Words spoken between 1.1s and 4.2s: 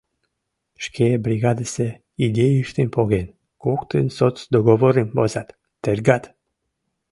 бригадысе идейыштым поген, коктын